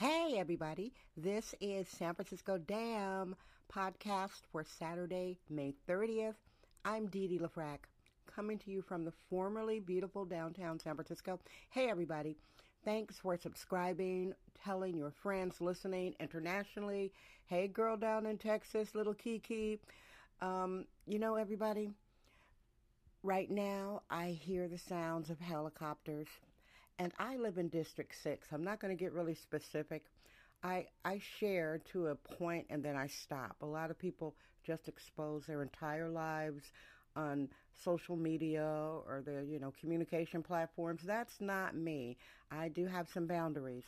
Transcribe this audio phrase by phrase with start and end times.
[0.00, 0.94] Hey, everybody.
[1.14, 3.36] This is San Francisco Damn
[3.70, 6.36] podcast for Saturday, May 30th.
[6.86, 7.80] I'm Dee Dee LaFrac,
[8.24, 11.38] coming to you from the formerly beautiful downtown San Francisco.
[11.68, 12.38] Hey, everybody.
[12.82, 14.32] Thanks for subscribing,
[14.64, 17.12] telling your friends, listening internationally.
[17.44, 19.80] Hey, girl down in Texas, little Kiki.
[20.40, 21.90] Um, you know, everybody,
[23.22, 26.28] right now I hear the sounds of helicopters
[27.00, 28.48] and I live in District 6.
[28.52, 30.04] I'm not going to get really specific.
[30.62, 33.56] I, I share to a point and then I stop.
[33.62, 34.34] A lot of people
[34.66, 36.62] just expose their entire lives
[37.16, 37.48] on
[37.82, 41.00] social media or their, you know, communication platforms.
[41.02, 42.18] That's not me.
[42.50, 43.84] I do have some boundaries.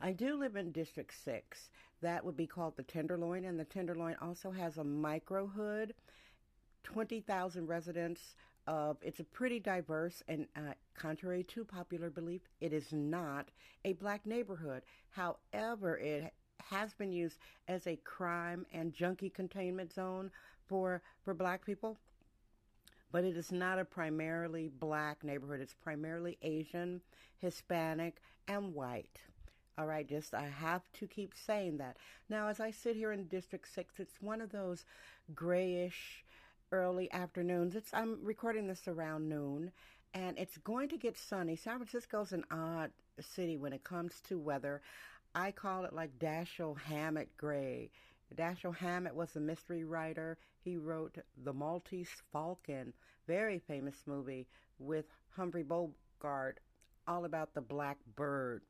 [0.00, 1.68] I do live in District 6.
[2.00, 5.90] That would be called the Tenderloin, and the Tenderloin also has a microhood,
[6.82, 12.92] 20,000 residents, of it's a pretty diverse and uh, contrary to popular belief it is
[12.92, 13.50] not
[13.84, 14.82] a black neighborhood.
[15.10, 16.32] However it
[16.70, 20.30] has been used as a crime and junkie containment zone
[20.68, 21.98] for for black people
[23.10, 25.60] but it is not a primarily black neighborhood.
[25.60, 27.02] It's primarily asian
[27.38, 29.20] hispanic and white.
[29.78, 31.96] All right, just I have to keep saying that.
[32.28, 34.84] Now, as I sit here in District 6, it's one of those
[35.34, 36.24] grayish,
[36.72, 37.76] early afternoons.
[37.76, 39.70] It's I'm recording this around noon,
[40.14, 41.54] and it's going to get sunny.
[41.54, 44.80] San Francisco's an odd city when it comes to weather.
[45.34, 47.90] I call it like Dashiell Hammett gray.
[48.34, 50.38] Dashiell Hammett was a mystery writer.
[50.64, 52.94] He wrote The Maltese Falcon,
[53.26, 55.04] very famous movie with
[55.36, 56.60] Humphrey Bogart,
[57.06, 58.62] all about the black bird.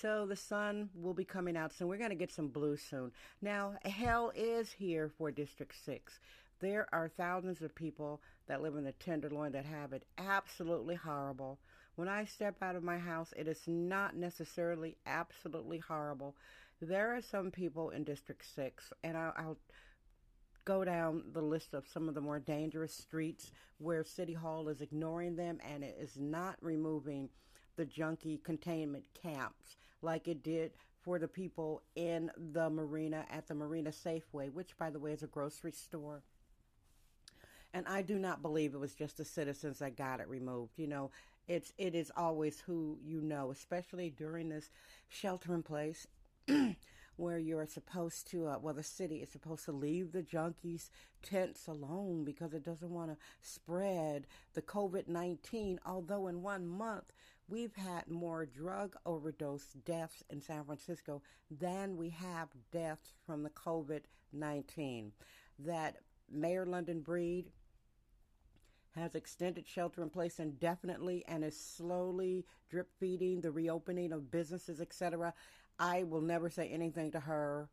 [0.00, 1.88] So the sun will be coming out soon.
[1.88, 3.12] We're going to get some blue soon.
[3.40, 6.18] Now, hell is here for District 6.
[6.60, 11.58] There are thousands of people that live in the Tenderloin that have it absolutely horrible.
[11.94, 16.36] When I step out of my house, it is not necessarily absolutely horrible.
[16.80, 19.58] There are some people in District 6, and I'll, I'll
[20.66, 24.82] go down the list of some of the more dangerous streets where City Hall is
[24.82, 27.30] ignoring them and it is not removing
[27.76, 30.72] the junkie containment camps like it did
[31.02, 35.22] for the people in the marina at the Marina Safeway, which, by the way, is
[35.22, 36.22] a grocery store.
[37.72, 40.72] And I do not believe it was just the citizens that got it removed.
[40.76, 41.10] You know,
[41.46, 44.70] it's it is always who you know, especially during this
[45.08, 46.06] shelter in place
[47.16, 50.90] where you're supposed to, uh, well, the city is supposed to leave the junkies'
[51.22, 55.78] tents alone because it doesn't want to spread the COVID 19.
[55.86, 57.12] Although in one month,
[57.48, 63.50] we've had more drug overdose deaths in San Francisco than we have deaths from the
[63.50, 64.02] COVID
[64.32, 65.12] 19.
[65.60, 65.96] That
[66.30, 67.46] Mayor London Breed,
[68.96, 74.80] has extended shelter in place indefinitely and is slowly drip feeding the reopening of businesses,
[74.80, 75.34] etc.
[75.78, 77.68] I will never say anything to her.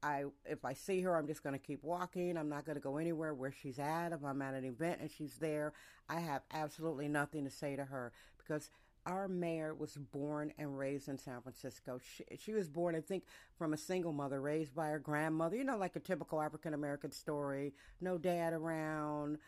[0.00, 2.36] I if I see her, I'm just going to keep walking.
[2.36, 4.12] I'm not going to go anywhere where she's at.
[4.12, 5.72] If I'm at an event and she's there,
[6.08, 8.12] I have absolutely nothing to say to her
[8.48, 8.70] because
[9.06, 12.00] our mayor was born and raised in San Francisco.
[12.02, 13.24] She, she was born, I think,
[13.56, 15.56] from a single mother, raised by her grandmother.
[15.56, 17.74] You know, like a typical African American story.
[18.00, 19.38] No dad around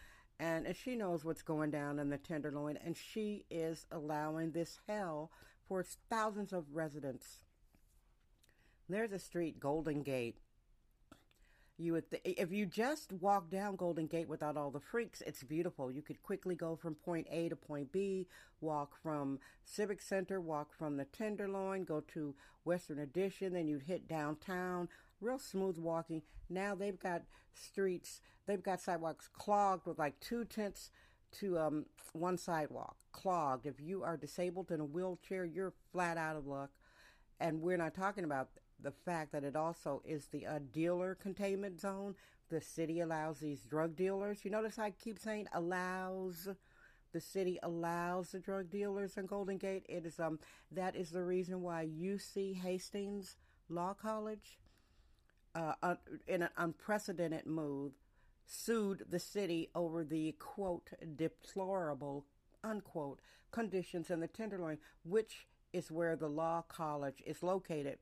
[0.41, 5.31] and she knows what's going down in the Tenderloin, and she is allowing this hell
[5.69, 7.41] for thousands of residents.
[8.89, 10.39] There's a street, Golden Gate.
[11.81, 15.43] You would th- if you just walk down Golden Gate without all the freaks, it's
[15.43, 15.91] beautiful.
[15.91, 18.27] You could quickly go from point A to point B,
[18.61, 24.07] walk from Civic Center, walk from the Tenderloin, go to Western Addition, then you'd hit
[24.07, 24.91] downtown,
[25.23, 26.21] real smooth walking.
[26.51, 27.23] Now they've got
[27.55, 30.91] streets, they've got sidewalks clogged with like two tenths
[31.39, 33.65] to um, one sidewalk, clogged.
[33.65, 36.73] If you are disabled in a wheelchair, you're flat out of luck.
[37.39, 38.51] And we're not talking about
[38.83, 42.15] the fact that it also is the uh, dealer containment zone.
[42.51, 44.45] The city allows these drug dealers.
[44.45, 46.49] You notice I keep saying allows.
[47.13, 49.85] The city allows the drug dealers in Golden Gate.
[49.89, 50.39] It is um
[50.71, 53.37] that is the reason why UC Hastings
[53.69, 54.59] Law College
[55.55, 55.95] uh,
[56.27, 57.93] in an unprecedented move,
[58.47, 62.25] sued the city over the quote deplorable
[62.65, 63.21] unquote
[63.51, 67.99] conditions in the Tenderloin, which is where the law college is located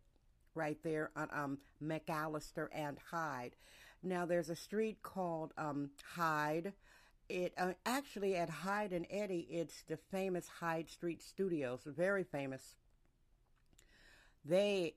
[0.59, 3.55] right there on um, McAllister and Hyde.
[4.03, 6.73] Now there's a street called um, Hyde.
[7.29, 12.77] It uh, actually at Hyde and Eddy, it's the famous Hyde Street Studios, very famous.
[14.45, 14.95] They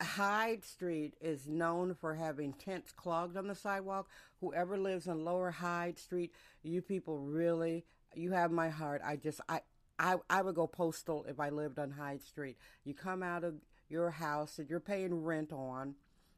[0.00, 4.08] Hyde Street is known for having tents clogged on the sidewalk.
[4.40, 6.32] Whoever lives on Lower Hyde Street,
[6.62, 7.84] you people really,
[8.14, 9.02] you have my heart.
[9.04, 9.60] I just, I,
[9.98, 12.56] I, I would go postal if I lived on Hyde Street.
[12.84, 13.54] You come out of
[13.88, 15.94] your house that you're paying rent on,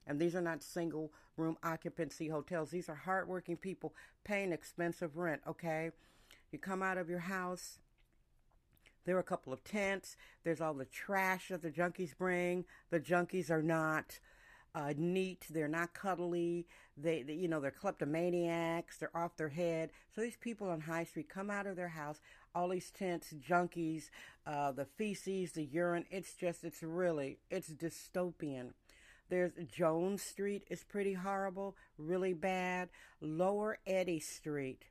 [0.06, 2.70] and these are not single room occupancy hotels.
[2.70, 3.94] These are hardworking people
[4.24, 5.90] paying expensive rent, okay?
[6.52, 7.78] You come out of your house,
[9.04, 12.64] there are a couple of tents, there's all the trash that the junkies bring.
[12.90, 14.18] The junkies are not
[14.76, 15.46] uh, neat.
[15.48, 16.66] They're not cuddly.
[16.98, 18.98] They, they, you know, they're kleptomaniacs.
[18.98, 19.90] They're off their head.
[20.14, 22.20] So these people on Hyde Street come out of their house,
[22.56, 24.08] all these tents, junkies,
[24.46, 26.06] uh, the feces, the urine.
[26.10, 28.70] It's just, it's really, it's dystopian.
[29.28, 32.88] There's Jones Street is pretty horrible, really bad.
[33.20, 34.86] Lower Eddy Street,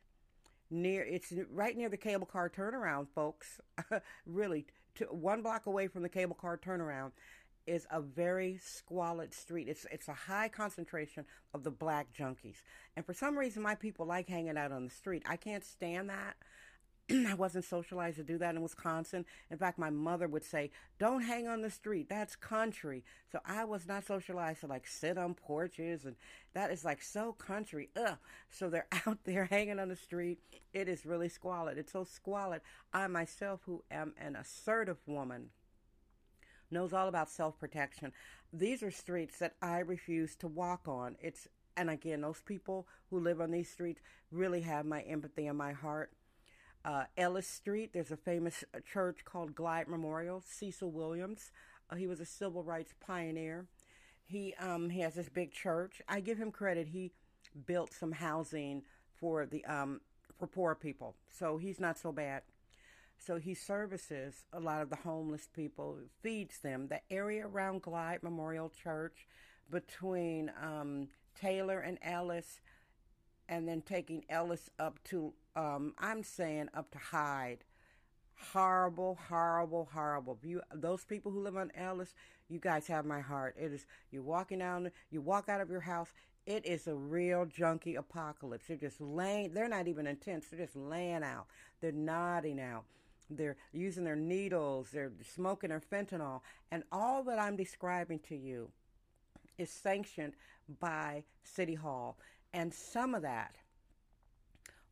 [0.70, 3.60] near, it's right near the cable car turnaround, folks.
[4.28, 7.12] really, to, one block away from the cable car turnaround
[7.66, 9.68] is a very squalid street.
[9.68, 12.58] It's it's a high concentration of the black junkies.
[12.96, 15.24] And for some reason my people like hanging out on the street.
[15.26, 16.36] I can't stand that.
[17.12, 19.26] I wasn't socialized to do that in Wisconsin.
[19.52, 22.10] In fact, my mother would say, "Don't hang on the street.
[22.10, 26.16] That's country." So I was not socialized to like sit on porches, and
[26.54, 27.90] that is like so country.
[27.96, 28.18] Ugh.
[28.50, 30.40] So they're out there hanging on the street.
[30.74, 31.78] It is really squalid.
[31.78, 32.62] It's so squalid.
[32.92, 35.52] I myself, who am an assertive woman,
[36.72, 38.14] knows all about self protection.
[38.52, 41.18] These are streets that I refuse to walk on.
[41.22, 41.48] It's
[41.78, 45.74] and again, those people who live on these streets really have my empathy and my
[45.74, 46.12] heart.
[46.86, 50.44] Uh, Ellis Street, there's a famous uh, church called Glide Memorial.
[50.46, 51.52] Cecil Williams,
[51.90, 53.66] uh, he was a civil rights pioneer.
[54.24, 56.02] He um, he has this big church.
[56.08, 56.88] I give him credit.
[56.88, 57.12] He
[57.66, 58.84] built some housing
[59.20, 60.02] for the um,
[60.38, 62.44] for poor people, so he's not so bad.
[63.18, 66.88] So he services a lot of the homeless people, feeds them.
[66.88, 69.28] The area around Glide Memorial Church,
[69.72, 71.08] between um,
[71.40, 72.60] Taylor and Ellis,
[73.48, 77.64] and then taking Ellis up to, um, I'm saying up to Hyde.
[78.52, 80.38] Horrible, horrible, horrible.
[80.44, 82.14] You, those people who live on Ellis,
[82.50, 83.56] you guys have my heart.
[83.58, 86.14] It is you're walking down, you walk out of your house.
[86.46, 88.68] It is a real junkie apocalypse.
[88.68, 89.54] They're just laying.
[89.54, 90.48] They're not even intense.
[90.48, 91.48] They're just laying out.
[91.82, 92.84] They're nodding out.
[93.30, 96.42] They're using their needles, they're smoking their fentanyl,
[96.72, 98.70] and all that I'm describing to you
[99.58, 100.34] is sanctioned
[100.80, 102.18] by City Hall.
[102.54, 103.56] And some of that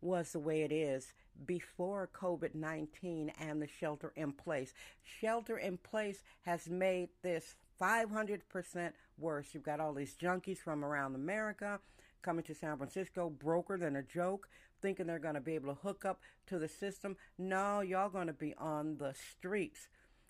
[0.03, 1.13] was the way it is
[1.45, 4.73] before COVID 19 and the shelter in place.
[5.03, 9.47] Shelter in place has made this 500% worse.
[9.53, 11.79] You've got all these junkies from around America
[12.21, 14.47] coming to San Francisco, broker than a joke,
[14.81, 17.17] thinking they're going to be able to hook up to the system.
[17.37, 19.89] No, y'all going to be on the streets.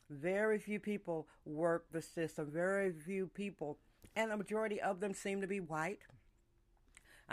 [0.10, 2.50] Very few people work the system.
[2.52, 3.78] Very few people,
[4.16, 6.00] and the majority of them seem to be white.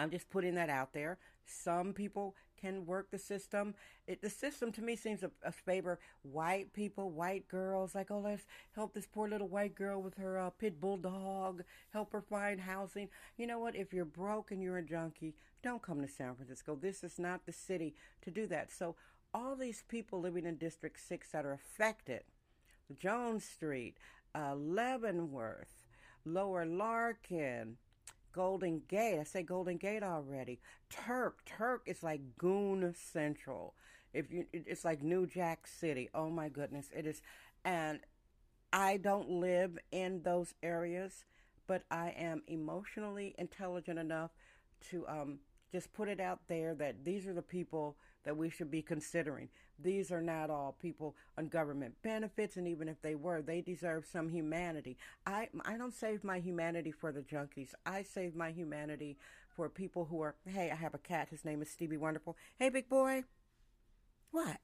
[0.01, 1.19] I'm just putting that out there.
[1.45, 3.75] Some people can work the system.
[4.07, 7.95] It, the system to me seems a favor white people, white girls.
[7.95, 11.65] Like, oh, let's help this poor little white girl with her uh, pit bull dog,
[11.93, 13.09] help her find housing.
[13.37, 13.77] You know what?
[13.77, 16.79] If you're broke and you're a junkie, don't come to San Francisco.
[16.81, 18.73] This is not the city to do that.
[18.73, 18.97] So,
[19.35, 22.23] all these people living in District 6 that are affected,
[22.99, 23.99] Jones Street,
[24.35, 25.87] uh, Leavenworth,
[26.25, 27.77] Lower Larkin,
[28.33, 29.19] Golden Gate.
[29.19, 30.61] I say Golden Gate already.
[30.89, 31.45] Turk.
[31.45, 33.75] Turk is like Goon Central.
[34.13, 36.09] If you, it's like New Jack City.
[36.15, 37.23] Oh my goodness, it is.
[37.65, 38.01] And
[38.73, 41.25] I don't live in those areas,
[41.67, 44.31] but I am emotionally intelligent enough
[44.91, 45.39] to um,
[45.71, 49.49] just put it out there that these are the people that we should be considering.
[49.83, 54.05] These are not all people on government benefits, and even if they were, they deserve
[54.05, 54.99] some humanity.
[55.27, 57.71] I, I don't save my humanity for the junkies.
[57.87, 59.17] I save my humanity
[59.49, 61.29] for people who are, hey, I have a cat.
[61.31, 62.37] His name is Stevie Wonderful.
[62.59, 63.25] Hey, big boy.
[64.31, 64.59] What?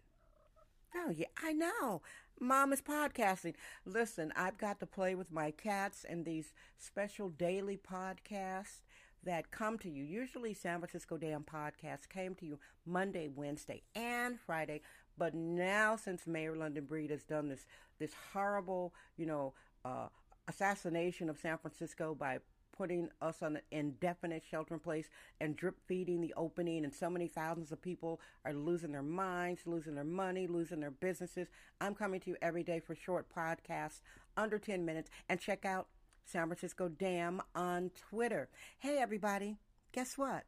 [0.94, 2.02] Oh, yeah, I know.
[2.38, 3.54] Mom is podcasting.
[3.84, 8.82] Listen, I've got to play with my cats and these special daily podcasts
[9.26, 10.02] that come to you.
[10.02, 14.80] Usually, San Francisco Damn Podcast came to you Monday, Wednesday, and Friday.
[15.18, 17.66] But now, since Mayor London Breed has done this
[17.98, 19.54] this horrible, you know,
[19.84, 20.08] uh,
[20.48, 22.38] assassination of San Francisco by
[22.76, 25.08] putting us on an indefinite shelter in place
[25.40, 29.62] and drip feeding the opening, and so many thousands of people are losing their minds,
[29.66, 31.48] losing their money, losing their businesses.
[31.80, 34.02] I'm coming to you every day for short podcasts
[34.36, 35.88] under 10 minutes, and check out
[36.26, 38.48] San Francisco Damn on Twitter.
[38.78, 39.58] Hey, everybody,
[39.92, 40.42] guess what?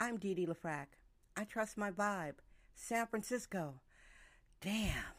[0.00, 0.86] I'm Dee Dee LaFrac.
[1.36, 2.34] I trust my vibe.
[2.74, 3.80] San Francisco.
[4.60, 5.15] Damn.